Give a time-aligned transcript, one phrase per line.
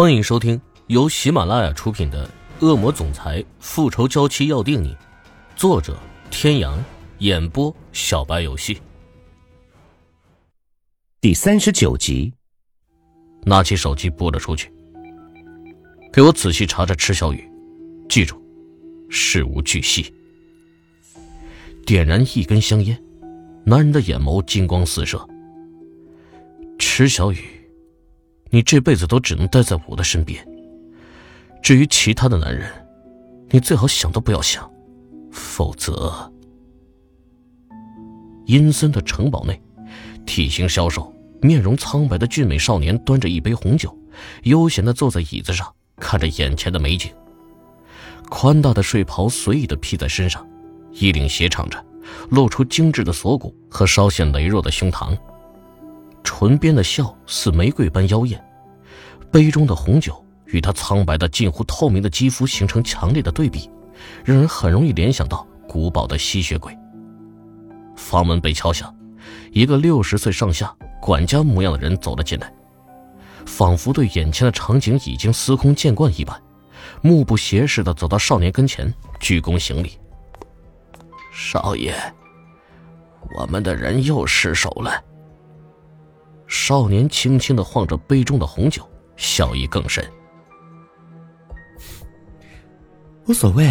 [0.00, 2.24] 欢迎收听由喜马拉雅出品的
[2.64, 4.90] 《恶魔总裁复仇娇妻要定你》，
[5.56, 5.98] 作者：
[6.30, 6.78] 天阳，
[7.18, 8.80] 演播：小白游戏。
[11.20, 12.32] 第三十九集，
[13.42, 14.72] 拿起手机拨了出去。
[16.12, 17.50] 给我仔细查查池小雨，
[18.08, 18.40] 记住，
[19.10, 20.14] 事无巨细。
[21.84, 22.96] 点燃一根香烟，
[23.64, 25.28] 男人的眼眸金光四射。
[26.78, 27.57] 池小雨。
[28.50, 30.46] 你这辈子都只能待在我的身边。
[31.62, 32.70] 至于其他的男人，
[33.50, 34.70] 你最好想都不要想，
[35.30, 36.32] 否则……
[38.46, 39.60] 阴森的城堡内，
[40.24, 41.12] 体型消瘦、
[41.42, 43.94] 面容苍白的俊美少年端着一杯红酒，
[44.44, 47.12] 悠闲的坐在椅子上，看着眼前的美景。
[48.30, 50.46] 宽大的睡袍随意的披在身上，
[50.92, 51.84] 衣领斜敞着，
[52.30, 55.14] 露出精致的锁骨和稍显羸弱的胸膛。
[56.22, 58.42] 唇边的笑似玫瑰般妖艳，
[59.30, 63.70] 杯中的红酒与他苍白的近乎透明的肌肤形成强烈的对比，
[64.24, 66.76] 让人很容易联想到古堡的吸血鬼。
[67.96, 68.94] 房门被敲响，
[69.52, 72.52] 一个六十岁上下、管家模样的人走了进来，
[73.44, 76.40] 仿佛对眼前的场景已经司空见惯一般，
[77.02, 79.98] 目不斜视的走到少年跟前，鞠躬行礼
[81.34, 81.94] ：“少爷，
[83.36, 85.02] 我们的人又失手了。”
[86.48, 88.82] 少年轻轻的晃着杯中的红酒，
[89.16, 90.04] 笑意更深。
[93.26, 93.70] 无所谓，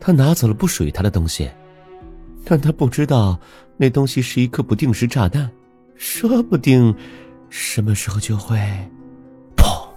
[0.00, 1.50] 他拿走了不属于他的东西，
[2.44, 3.36] 但他不知道
[3.76, 5.50] 那东西是一颗不定时炸弹，
[5.96, 6.94] 说不定
[7.50, 8.56] 什么时候就会，
[9.56, 9.88] 砰，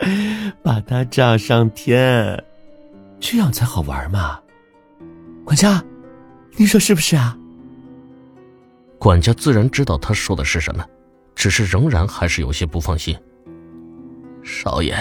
[0.64, 2.44] 把他炸上天，
[3.20, 4.40] 这样才好玩嘛。
[5.44, 5.80] 管家，
[6.56, 7.38] 你说是不是啊？
[8.98, 10.84] 管家自然知道他说的是什么，
[11.34, 13.16] 只是仍然还是有些不放心。
[14.42, 14.96] 少爷，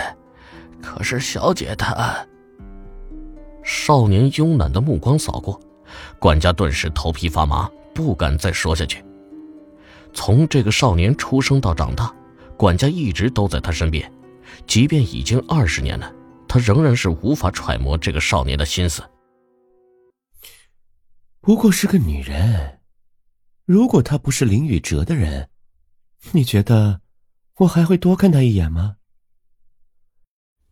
[0.82, 2.16] 可是小姐她……
[3.64, 5.59] 少年慵懒的目光扫过，
[6.19, 9.03] 管家顿时头皮发麻，不敢再说下去。
[10.14, 12.14] 从这个少年出生到长大，
[12.58, 14.12] 管家一直都在他身边，
[14.68, 16.14] 即便已经二十年了，
[16.48, 19.02] 他仍然是无法揣摩这个少年的心思。
[21.42, 22.80] 不过是个女人。
[23.66, 25.50] 如果他不是林宇哲的人，
[26.34, 27.02] 你觉得
[27.56, 28.98] 我还会多看他一眼吗？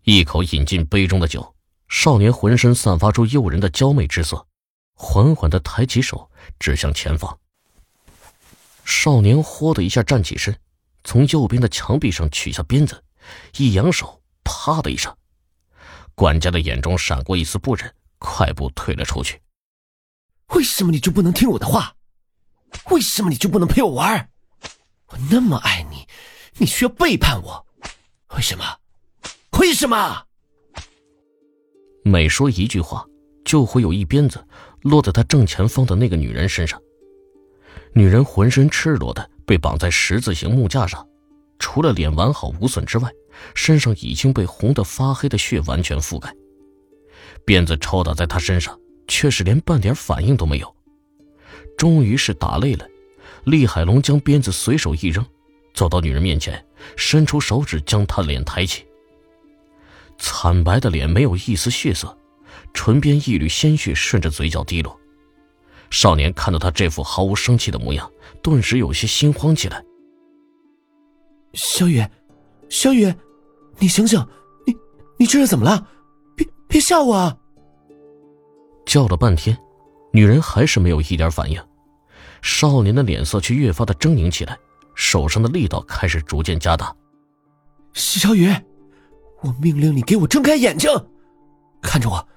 [0.03, 1.55] 一口饮尽杯中的酒，
[1.87, 4.45] 少年浑身散发出诱人的娇媚之色，
[4.93, 7.39] 缓缓的抬起手指向前方。
[8.85, 10.55] 少年“豁”的一下站起身，
[11.03, 13.03] 从右边的墙壁上取下鞭子，
[13.57, 15.11] 一扬手，啪的一声，
[16.13, 19.41] 管家的眼中闪过一丝不忍，快步退了出去。
[20.49, 21.95] 为什么你就不能听我的话？
[22.91, 24.29] 为什么你就不能陪我玩？
[25.07, 26.07] 我那么爱你，
[26.57, 27.65] 你需要背叛我？
[28.35, 28.63] 为什么？
[29.59, 30.23] 为什么？
[32.03, 33.05] 每说一句话，
[33.45, 34.45] 就会有一鞭子
[34.81, 36.81] 落在他正前方的那个女人身上。
[37.93, 41.07] 女人浑身赤裸的被绑在十字形木架上，
[41.59, 43.09] 除了脸完好无损之外，
[43.53, 46.33] 身上已经被红的发黑的血完全覆盖。
[47.45, 50.75] 鞭子抽打在她身上，却是连半点反应都没有。
[51.77, 52.87] 终于是打累了，
[53.45, 55.25] 厉海龙将鞭子随手一扔，
[55.73, 56.63] 走到女人面前，
[56.95, 58.85] 伸出手指将她脸抬起。
[60.17, 62.15] 惨白的脸没有一丝血色，
[62.73, 64.97] 唇边一缕鲜血顺着嘴角滴落。
[65.89, 68.09] 少年看到他这副毫无生气的模样，
[68.41, 69.83] 顿时有些心慌起来。
[71.53, 72.03] 小雨，
[72.69, 73.13] 小雨，
[73.77, 74.25] 你醒醒，
[74.65, 74.75] 你
[75.17, 75.87] 你这是怎么了？
[76.35, 77.37] 别别吓我啊！
[78.85, 79.55] 叫了半天。
[80.15, 81.59] 女人还是没有一点反应，
[82.43, 84.55] 少年的脸色却越发的狰狞起来，
[84.93, 86.95] 手上的力道开始逐渐加大。
[87.93, 88.47] 小雨，
[89.41, 90.87] 我命令你给我睁开眼睛，
[91.81, 92.27] 看着我，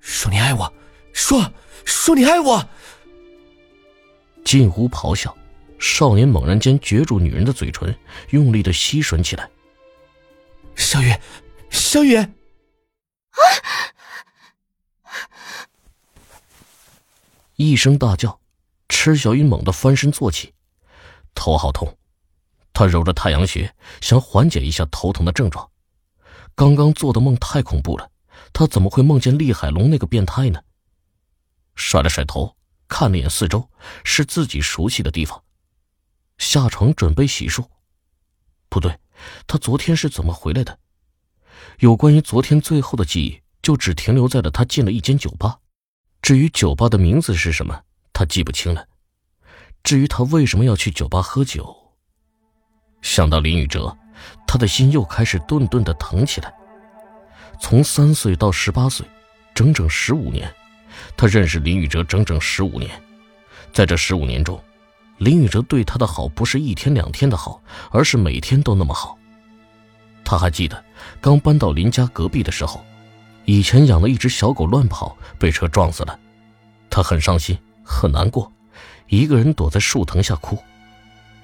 [0.00, 0.72] 说你爱我，
[1.12, 1.52] 说
[1.84, 2.68] 说你爱我。
[4.44, 5.32] 近乎咆哮，
[5.78, 7.94] 少年猛然间攫住女人的嘴唇，
[8.30, 9.48] 用力的吸吮起来。
[10.74, 11.14] 小雨，
[11.70, 12.26] 小雨，啊！
[17.70, 18.40] 一声大叫，
[18.88, 20.52] 池小雨猛地翻身坐起，
[21.32, 21.96] 头好痛。
[22.72, 25.70] 他揉着太阳穴，想缓解一下头疼的症状。
[26.56, 28.10] 刚刚做的梦太恐怖了，
[28.52, 30.60] 他怎么会梦见厉海龙那个变态呢？
[31.76, 32.56] 甩了甩头，
[32.88, 33.70] 看了眼四周，
[34.02, 35.42] 是自己熟悉的地方。
[36.38, 37.64] 下床准备洗漱。
[38.68, 38.98] 不对，
[39.46, 40.78] 他昨天是怎么回来的？
[41.78, 45.60] 有关于昨天最后的记忆，就只停留在了他进了一间酒吧。
[46.22, 47.82] 至于酒吧的名字是什么，
[48.12, 48.86] 他记不清了。
[49.82, 51.76] 至于他为什么要去酒吧喝酒，
[53.02, 53.94] 想到林宇哲，
[54.46, 56.54] 他的心又开始顿顿的疼起来。
[57.60, 59.04] 从三岁到十八岁，
[59.52, 60.52] 整整十五年，
[61.16, 62.90] 他认识林宇哲整整十五年。
[63.72, 64.62] 在这十五年中，
[65.18, 67.60] 林宇哲对他的好不是一天两天的好，
[67.90, 69.18] 而是每天都那么好。
[70.24, 70.84] 他还记得
[71.20, 72.84] 刚搬到林家隔壁的时候，
[73.44, 76.18] 以前养了一只小狗乱跑，被车撞死了，
[76.88, 78.50] 他很伤心，很难过，
[79.08, 80.58] 一个人躲在树藤下哭。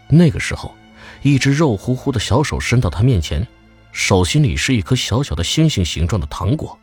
[0.09, 0.75] 那个时候，
[1.23, 3.47] 一只肉乎乎的小手伸到他面前。
[3.91, 6.79] 手心里是一颗小小的星星形状的糖果，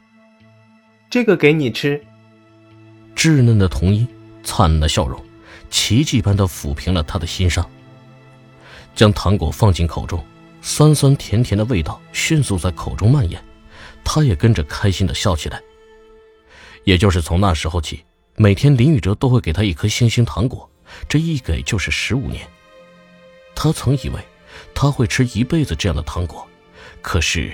[1.10, 2.04] 这个给你吃。
[3.16, 4.06] 稚嫩的童音，
[4.44, 5.24] 灿烂的笑容，
[5.70, 7.66] 奇迹般的抚平了他的心伤。
[8.96, 10.22] 将糖果放进口中，
[10.62, 13.42] 酸酸甜甜的味道迅速在口中蔓延，
[14.06, 15.62] 他也跟着开心的笑起来。
[16.86, 18.06] 也就是从那时候起，
[18.36, 20.70] 每天林宇哲都会给他一颗星星糖果，
[21.10, 22.48] 这一给就是十五年。
[23.56, 24.22] 他曾以为
[24.74, 26.48] 他会吃一辈子这样的糖果。
[27.02, 27.52] 可是，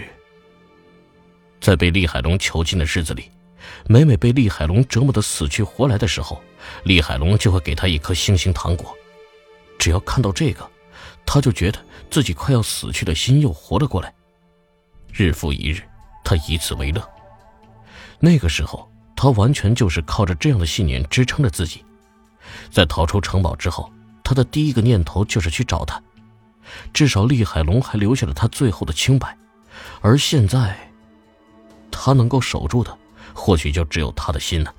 [1.60, 3.30] 在被厉海龙囚禁的日子里，
[3.88, 6.42] 每每被厉海龙折磨的死去活来的时候，
[6.84, 8.96] 厉海龙就会给他一颗星星糖果。
[9.80, 10.70] 只要看到这个，
[11.26, 14.14] 他就觉得自己快要死去的心又活了过来。
[15.12, 15.82] 日复一日，
[16.24, 17.02] 他以此为乐。
[18.20, 21.84] 那个时候，他完全就是靠着这样的信念支撑着自己。
[22.70, 23.92] 在逃出城堡之后，
[24.24, 26.02] 他的第一个念头就是去找他，
[26.94, 29.38] 至少厉海龙还留下了他最后的清白。
[30.02, 30.78] 而现在，
[31.90, 32.98] 他能够守住的，
[33.34, 34.74] 或许就只有他的心了。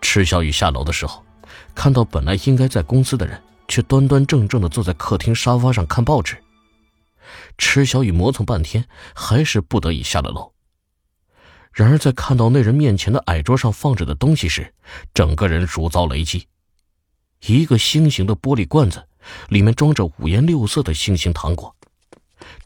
[0.00, 1.24] 池小雨下楼的时候，
[1.74, 6.36] 看到本来应该在公司的人，却端端正正的坐在客厅沙发上看报纸。
[7.58, 10.52] 池小雨磨蹭半天，还是不得已下了楼。
[11.72, 14.74] 然而，在看到那人面前的矮桌上放着的东西时，
[15.14, 16.48] 整个人如遭雷击。
[17.46, 19.06] 一个星形的玻璃罐子，
[19.48, 21.74] 里面装着五颜六色的星形糖果。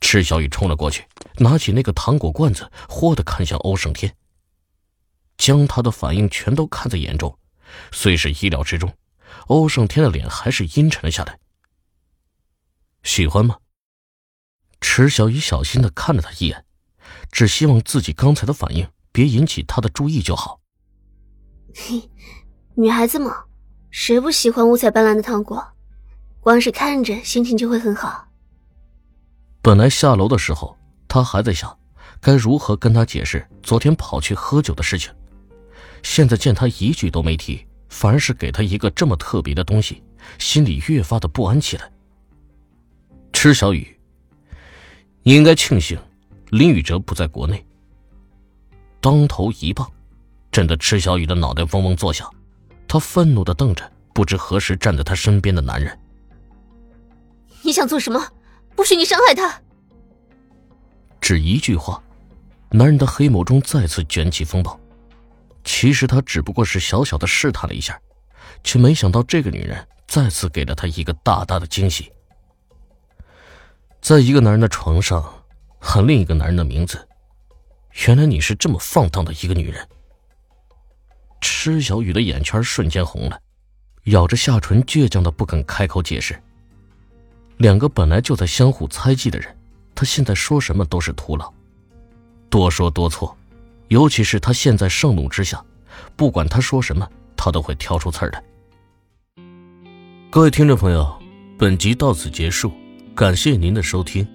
[0.00, 1.04] 池小雨冲了过去，
[1.36, 4.16] 拿起那个糖果罐子，豁地看向欧胜天。
[5.36, 7.38] 将他的反应全都看在眼中，
[7.92, 8.96] 虽是意料之中，
[9.48, 11.38] 欧胜天的脸还是阴沉了下来。
[13.02, 13.58] 喜欢吗？
[14.86, 16.62] 池小雨小心的看了他一眼，
[17.32, 20.60] 只希望自己刚才的反应别引起他的注意就好。
[21.74, 22.10] 嘿，
[22.76, 23.44] 女孩子嘛，
[23.90, 25.66] 谁不喜欢五彩斑斓的糖果？
[26.38, 28.28] 光是看着心情就会很好。
[29.62, 30.76] 本来下楼的时候，
[31.08, 31.76] 他还在想，
[32.20, 35.10] 该如何跟他解释昨天跑去喝酒的事情。
[36.02, 40.02] 现在见他一句都没提，反而是给他一个这么特别的东西，
[40.38, 41.90] 心里越发的不安起来。
[43.32, 43.93] 池小雨，
[45.26, 45.98] 你应该庆幸
[46.50, 47.64] 林宇哲不在国内。
[49.00, 49.90] 当头一棒，
[50.52, 52.30] 震得池小雨的脑袋嗡嗡作响。
[52.86, 55.98] 他愤怒的瞪着不知何时站在他身边的男人。
[57.62, 58.22] 你想做什么？
[58.76, 59.60] 不许你伤害他！
[61.22, 62.02] 只一句话，
[62.70, 64.78] 男人的黑眸中再次卷起风暴。
[65.64, 67.98] 其实他只不过是小小的试探了一下，
[68.62, 72.12] 却没想到这个女人再次给了他一个大大的惊喜。
[74.04, 75.24] 在一个男人的床上
[75.78, 77.08] 喊另一个男人的名字，
[78.06, 79.88] 原来你是这么放荡的一个女人。
[81.40, 83.40] 池小雨的眼圈瞬间红了，
[84.04, 86.38] 咬着下唇，倔强的不肯开口解释。
[87.56, 89.56] 两个本来就在相互猜忌的人，
[89.94, 91.50] 他现在说什么都是徒劳，
[92.50, 93.34] 多说多错，
[93.88, 95.64] 尤其是他现在盛怒之下，
[96.14, 98.44] 不管他说什么，他都会挑出刺儿来。
[100.30, 101.10] 各位听众朋友，
[101.58, 102.70] 本集到此结束，
[103.14, 104.33] 感谢您的收听。